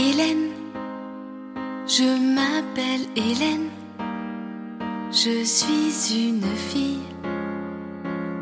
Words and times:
Hélène, 0.00 0.50
je 1.88 2.08
m'appelle 2.34 3.06
Hélène, 3.16 3.68
je 5.10 5.42
suis 5.42 5.90
une 6.14 6.54
fille 6.70 7.08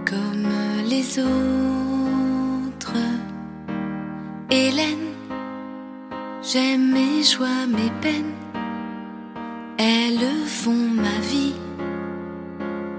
comme 0.05 0.51
les 0.87 1.19
autres. 1.19 3.01
Hélène, 4.51 5.09
j'aime 6.43 6.93
mes 6.93 7.23
joies, 7.23 7.67
mes 7.67 7.93
peines, 8.03 8.37
elles 9.79 10.29
font 10.45 10.89
ma 11.07 11.19
vie 11.33 11.57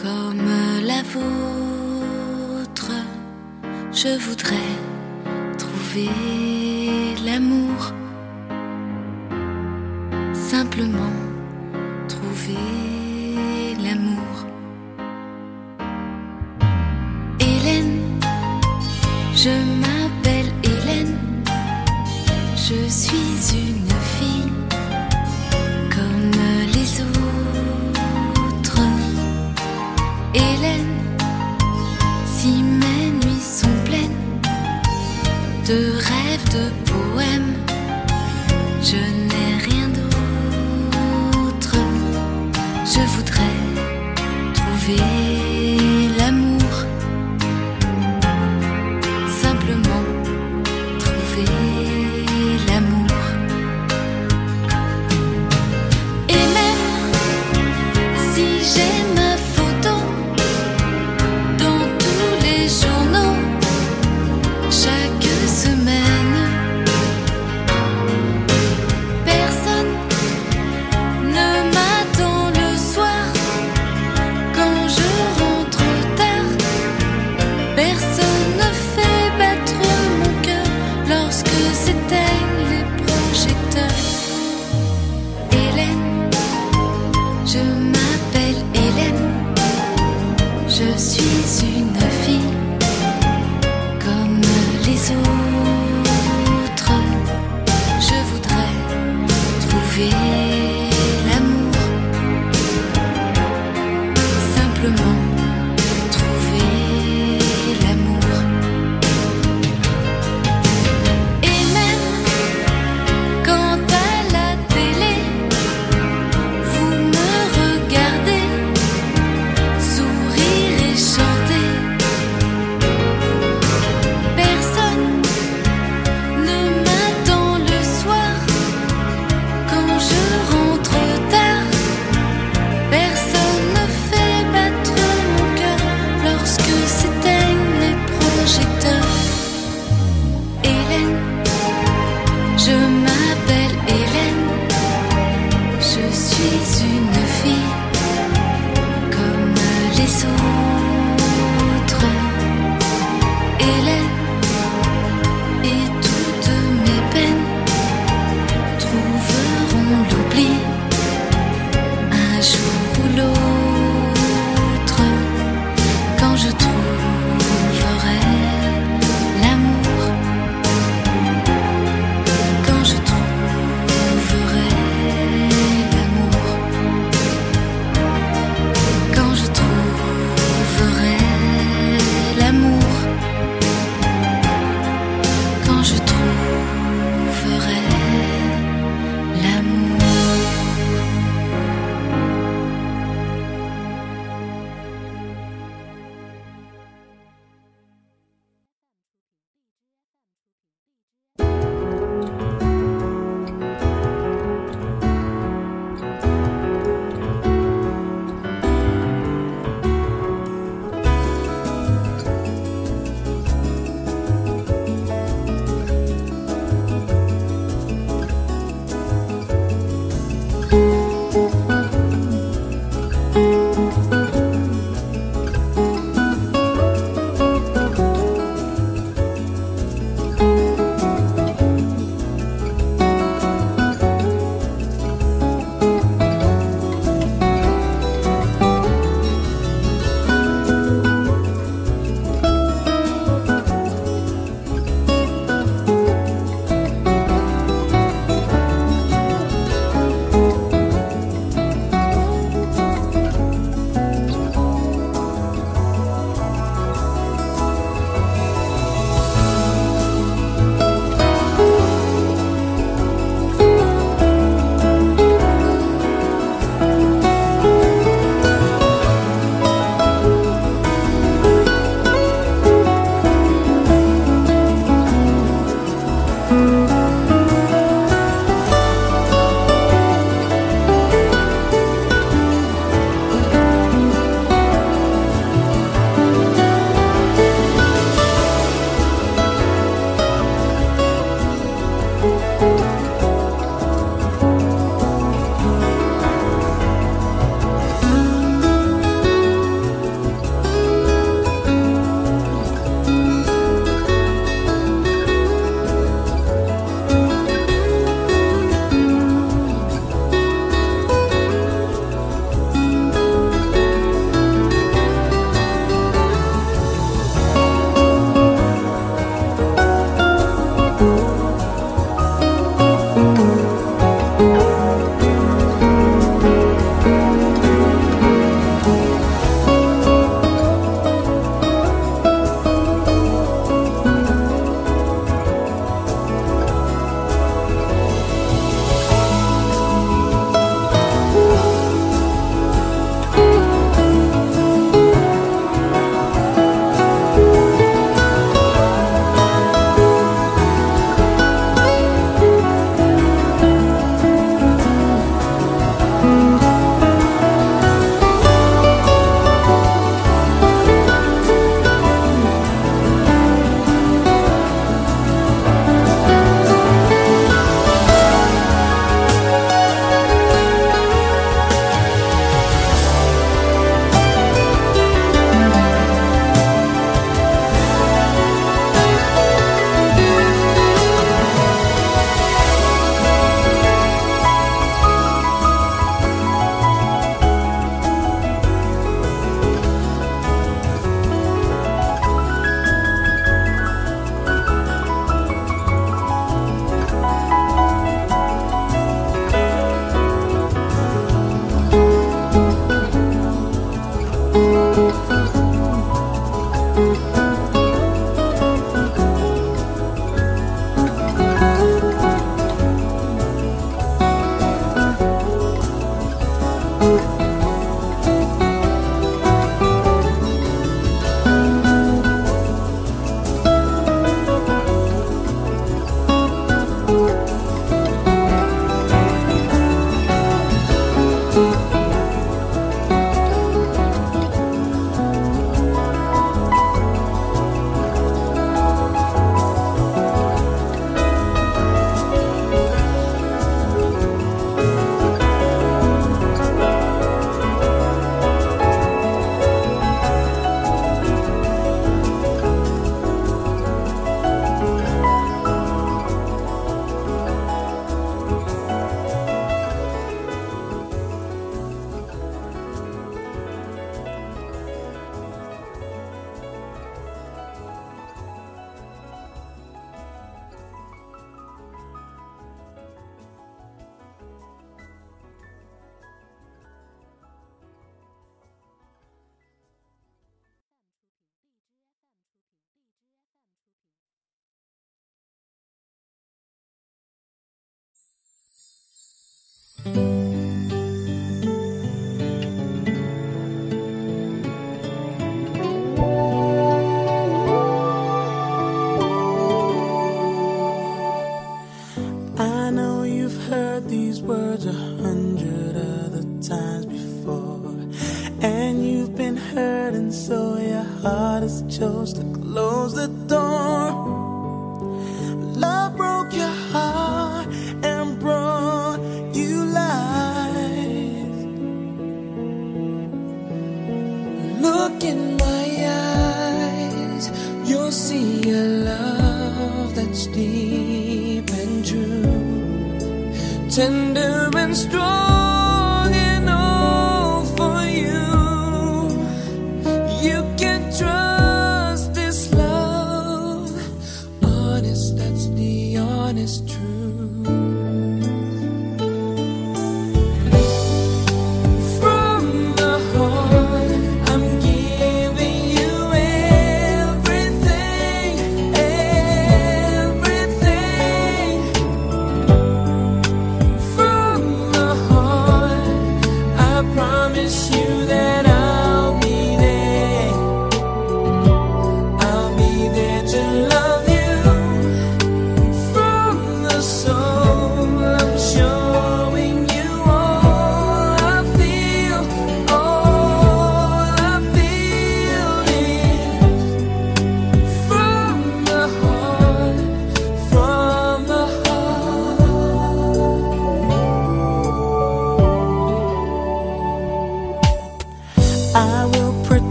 comme 0.00 0.48
la 0.90 1.02
vôtre. 1.14 2.92
Je 3.90 4.16
voudrais 4.24 4.74
trouver 5.58 6.10
l'amour 7.26 7.63
simplement 10.54 11.10
trouver. 12.08 13.03
feel 44.84 45.23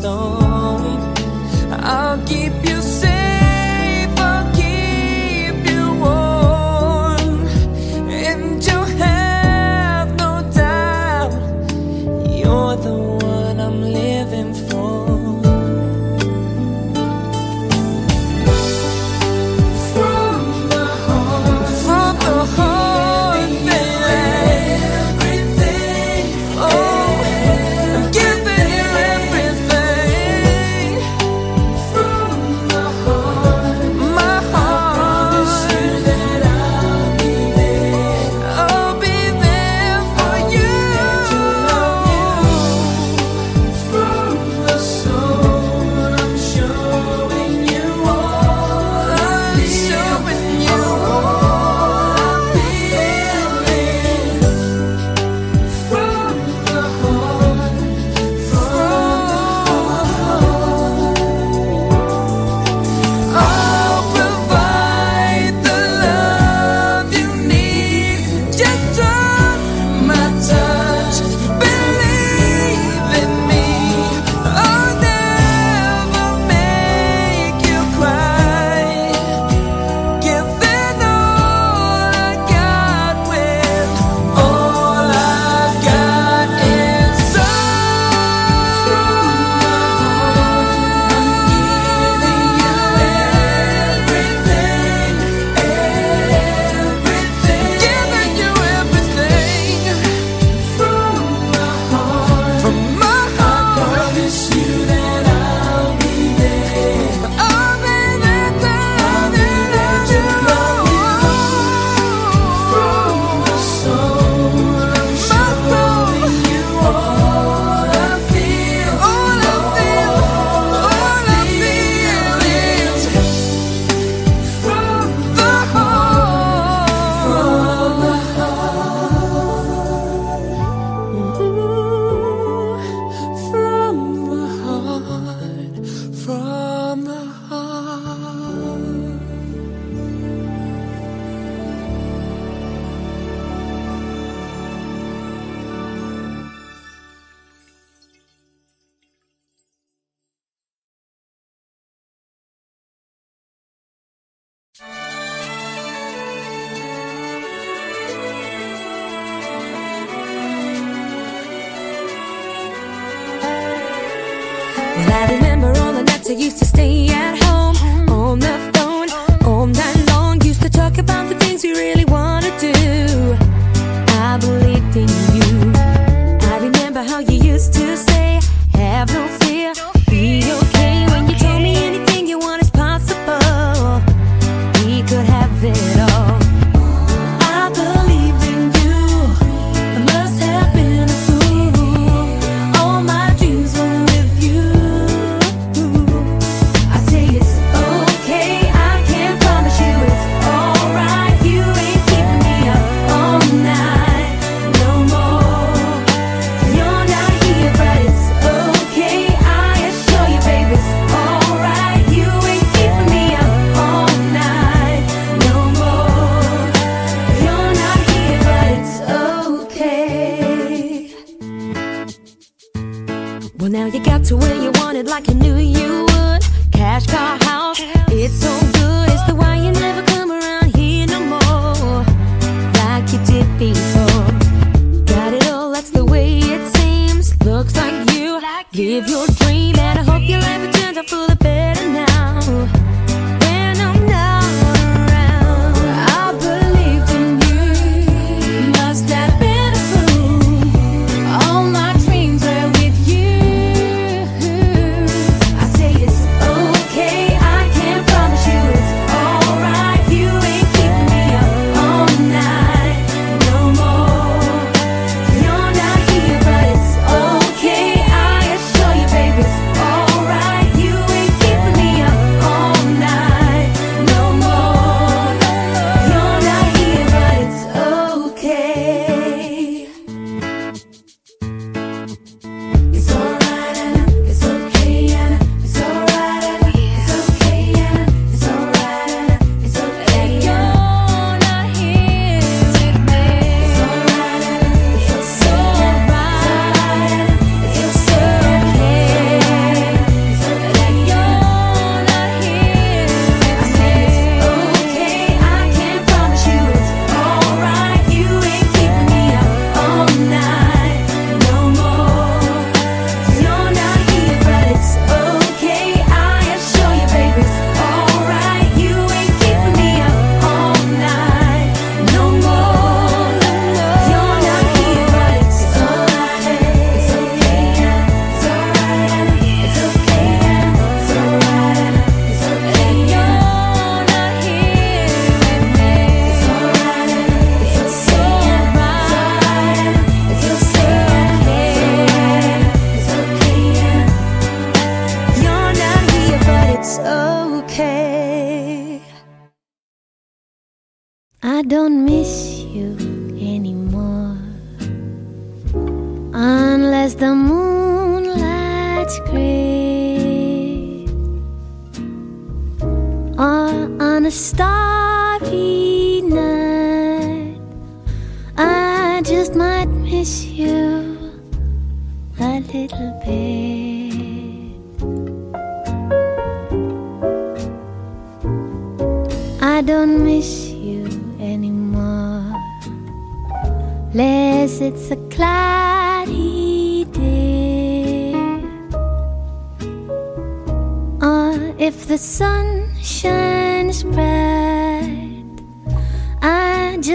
stone. 0.00 1.12
I'll 1.70 2.18
keep 2.26 2.52
you. 2.64 2.79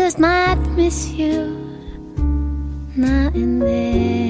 others 0.06 0.20
might 0.20 0.60
miss 0.76 1.10
you 1.14 1.48
not 2.96 3.34
in 3.34 3.58
there. 3.58 4.25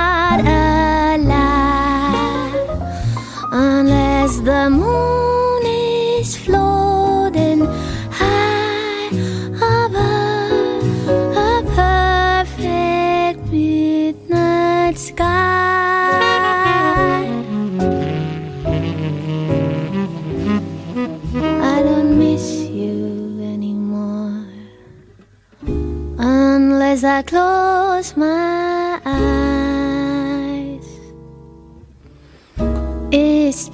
Not 0.00 0.46
a 0.46 0.79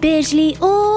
Especially 0.07 0.57
open 0.63 0.96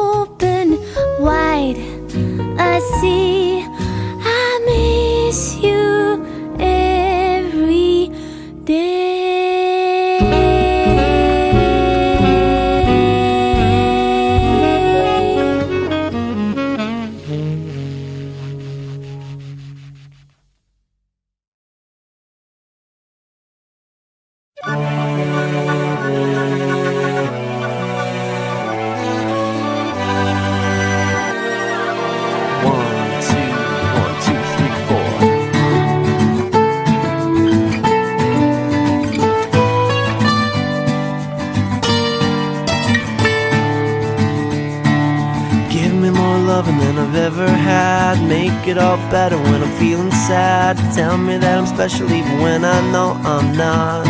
better 49.10 49.38
when 49.38 49.63
I'm 49.63 49.76
feeling 49.78 50.12
sad. 50.12 50.78
Tell 50.93 51.17
me 51.17 51.38
that 51.38 51.58
I'm 51.58 51.65
special 51.65 52.12
even 52.12 52.39
when 52.39 52.63
I 52.63 52.80
know 52.91 53.12
I'm 53.24 53.56
not. 53.56 54.06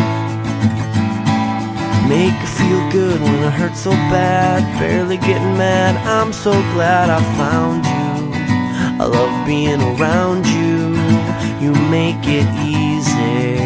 Make 2.08 2.34
it 2.34 2.52
feel 2.58 2.82
good 2.90 3.20
when 3.20 3.42
it 3.44 3.52
hurts 3.52 3.80
so 3.80 3.90
bad. 4.12 4.60
Barely 4.78 5.16
getting 5.16 5.56
mad. 5.56 5.96
I'm 6.06 6.32
so 6.32 6.52
glad 6.74 7.08
I 7.08 7.20
found 7.40 7.84
you. 7.86 9.00
I 9.02 9.06
love 9.06 9.46
being 9.46 9.80
around 9.80 10.46
you. 10.46 10.96
You 11.64 11.72
make 11.88 12.22
it 12.26 12.48
easy. 12.60 13.56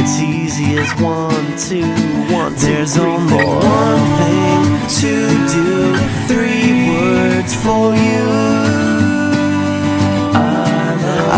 It's 0.00 0.18
easy 0.20 0.78
as 0.78 0.90
one, 1.00 1.46
two, 1.56 1.88
one, 2.34 2.52
two, 2.56 2.66
There's 2.66 2.94
three, 2.94 3.04
only 3.04 3.30
four. 3.30 3.56
one 3.56 4.04
thing 4.20 4.64
to 5.00 5.14
do. 5.56 5.96
Three 6.28 6.90
words 6.90 7.54
for 7.54 7.94
you. 7.94 8.69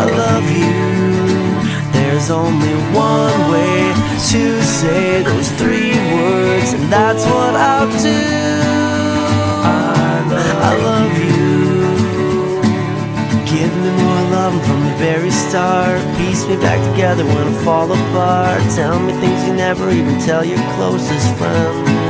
I 0.02 0.06
love 0.06 0.50
you. 0.50 1.92
There's 1.92 2.28
only 2.28 2.74
one 2.90 3.38
way 3.52 3.94
to 4.32 4.60
say 4.60 5.22
those 5.22 5.48
three 5.52 5.94
words, 6.14 6.72
and 6.72 6.92
that's 6.92 7.24
what 7.24 7.54
I'll 7.54 7.86
do. 8.02 8.20
I 10.68 10.74
love 10.90 11.14
you. 11.22 11.62
Give 13.46 13.72
me 13.82 13.90
more 14.02 14.22
love 14.34 14.54
from 14.66 14.80
the 14.88 14.94
very 14.98 15.30
start. 15.30 16.00
Piece 16.18 16.48
me 16.48 16.56
back 16.56 16.80
together 16.90 17.24
when 17.24 17.54
I 17.54 17.64
fall 17.64 17.92
apart. 17.92 18.60
Tell 18.74 18.98
me 18.98 19.12
things 19.20 19.46
you 19.46 19.54
never 19.54 19.88
even 19.90 20.18
tell 20.20 20.44
your 20.44 20.58
closest 20.74 21.28
friends. 21.38 22.01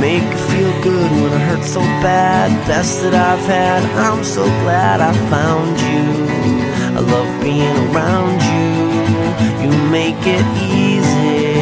Make 0.00 0.22
it 0.22 0.38
feel 0.50 0.72
good 0.82 1.10
when 1.10 1.32
it 1.32 1.44
hurts 1.48 1.72
so 1.72 1.80
bad. 1.80 2.50
Best 2.68 3.02
that 3.02 3.14
I've 3.14 3.44
had. 3.46 3.82
I'm 3.98 4.22
so 4.22 4.44
glad 4.62 5.00
I 5.00 5.12
found 5.28 5.74
you. 5.90 6.06
I 6.96 7.00
love 7.00 7.30
being 7.42 7.76
around 7.90 8.38
you. 8.52 8.68
You 9.62 9.72
make 9.90 10.22
it 10.22 10.46
easy. 10.54 11.58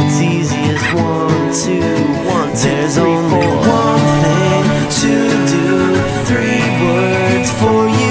It's 0.00 0.18
easy 0.20 0.62
as 0.72 0.84
one, 0.96 1.52
two, 1.52 1.84
one, 2.32 2.48
two, 2.56 2.68
There's 2.68 2.94
three, 2.94 3.04
only 3.04 3.28
four. 3.28 3.56
one 3.84 4.04
thing 4.24 4.64
to 5.02 5.14
do. 5.52 5.68
Three 6.30 6.64
words 6.84 7.50
for 7.60 7.88
you. 7.88 8.09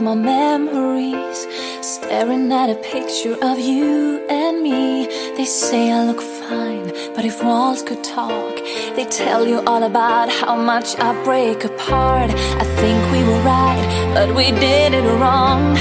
My 0.00 0.14
memories, 0.14 1.46
Staring 1.82 2.50
at 2.52 2.70
a 2.70 2.74
picture 2.76 3.36
of 3.42 3.58
you 3.58 4.24
and 4.28 4.62
me. 4.62 5.06
They 5.36 5.44
say 5.44 5.92
I 5.92 6.04
look 6.04 6.20
fine, 6.20 6.88
but 7.14 7.24
if 7.24 7.42
walls 7.42 7.82
could 7.82 8.02
talk, 8.02 8.56
they 8.96 9.04
tell 9.04 9.46
you 9.46 9.60
all 9.66 9.82
about 9.82 10.28
how 10.30 10.56
much 10.56 10.98
I 10.98 11.12
break 11.24 11.64
apart. 11.64 12.30
I 12.30 12.64
think 12.80 12.98
we 13.12 13.22
were 13.28 13.42
right, 13.42 14.12
but 14.14 14.34
we 14.34 14.50
did 14.52 14.94
it 14.94 15.06
wrong. 15.20 15.76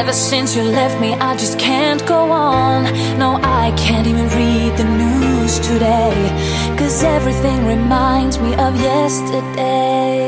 Ever 0.00 0.12
since 0.12 0.54
you 0.54 0.62
left 0.62 1.00
me, 1.00 1.14
I 1.14 1.36
just 1.36 1.58
can't 1.58 2.04
go 2.06 2.30
on. 2.30 2.84
No, 3.18 3.38
I 3.42 3.72
can't 3.76 4.06
even 4.06 4.28
read 4.40 4.76
the 4.76 4.88
news 5.02 5.58
today, 5.60 6.14
cause 6.78 7.02
everything 7.02 7.66
reminds 7.66 8.38
me 8.38 8.54
of 8.54 8.78
yesterday. 8.80 10.27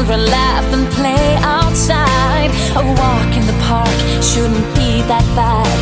Children 0.00 0.24
laugh 0.30 0.72
and 0.72 0.88
play 0.92 1.36
outside. 1.42 2.50
A 2.80 2.82
walk 3.00 3.30
in 3.36 3.44
the 3.46 3.58
park 3.68 3.98
shouldn't 4.22 4.68
be 4.74 5.02
that 5.12 5.26
bad, 5.36 5.78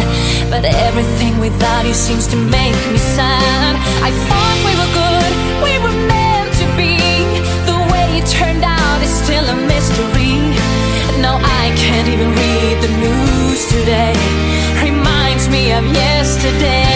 but 0.50 0.64
everything 0.64 1.38
without 1.38 1.86
you 1.86 1.94
seems 1.94 2.26
to 2.32 2.36
make 2.36 2.78
me 2.90 2.98
sad. 2.98 3.72
I 4.02 4.10
thought 4.26 4.58
we 4.66 4.74
were 4.80 4.92
good, 5.04 5.32
we 5.66 5.74
were 5.84 5.98
meant 6.10 6.50
to 6.58 6.66
be. 6.74 6.98
The 7.70 7.78
way 7.92 8.18
it 8.18 8.26
turned 8.26 8.64
out 8.64 8.98
is 9.06 9.12
still 9.22 9.46
a 9.54 9.58
mystery. 9.70 10.34
No, 11.22 11.38
I 11.38 11.64
can't 11.78 12.08
even 12.08 12.30
read 12.42 12.76
the 12.82 12.92
news 13.04 13.60
today. 13.70 14.18
Reminds 14.82 15.48
me 15.48 15.72
of 15.78 15.84
yesterday. 15.94 16.87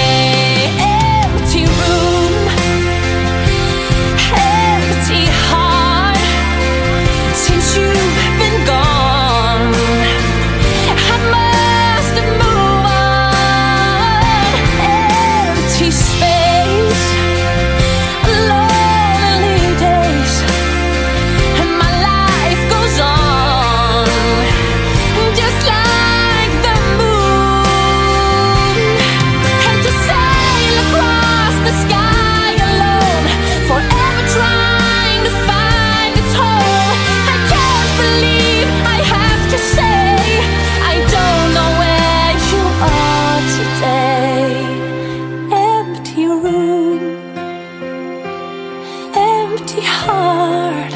Empty 49.72 49.86
heart. 49.86 50.92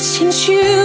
Since 0.00 0.48
you've 0.48 0.81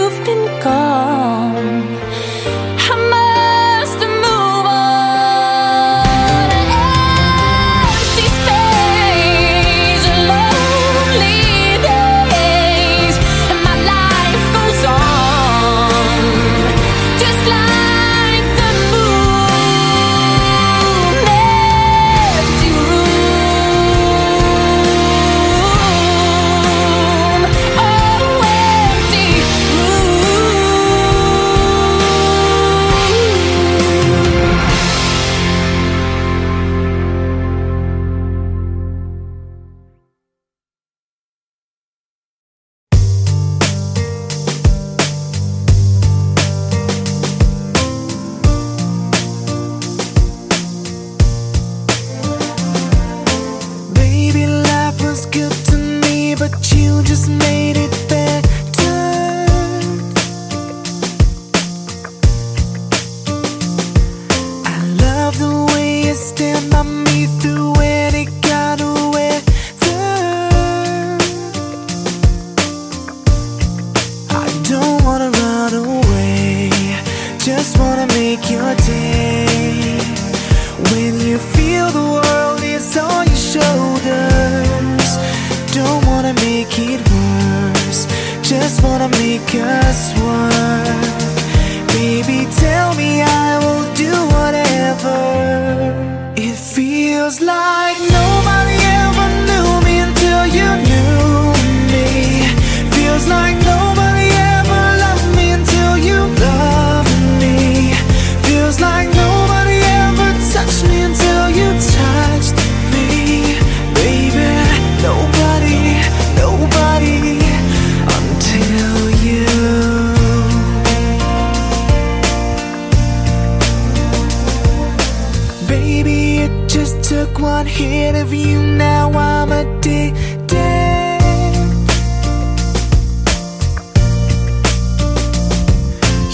hit 127.67 128.15
of 128.15 128.33
you, 128.33 128.61
now 128.61 129.11
I'm 129.11 129.51
addicted. 129.51 130.15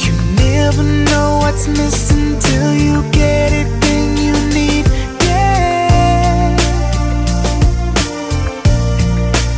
You 0.04 0.14
never 0.36 0.84
know 0.84 1.40
what's 1.42 1.68
missing 1.68 2.38
till 2.40 2.74
you 2.74 3.02
get 3.12 3.52
it, 3.52 3.68
then 3.82 4.18
you 4.18 4.34
need 4.54 4.86
it. 4.86 5.64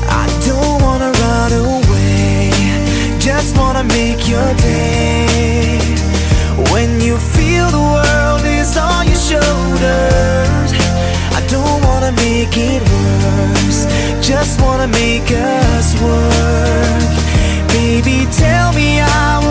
I 0.09 0.25
don't 0.47 0.81
wanna 0.81 1.11
run 1.23 1.51
away, 1.53 2.51
just 3.19 3.57
wanna 3.57 3.83
make 3.83 4.27
your 4.27 4.53
day. 4.55 5.79
When 6.71 7.01
you 7.01 7.17
feel 7.17 7.69
the 7.69 7.85
world 7.95 8.45
is 8.45 8.77
on 8.77 9.07
your 9.07 9.17
shoulders, 9.29 10.34
don't 11.55 11.81
wanna 11.87 12.11
make 12.27 12.55
it 12.71 12.81
worse. 12.93 13.81
Just 14.29 14.53
wanna 14.63 14.87
make 14.87 15.29
us 15.31 15.87
work. 16.07 17.11
Baby, 17.77 18.17
tell 18.43 18.69
me 18.79 18.89
I 18.99 19.44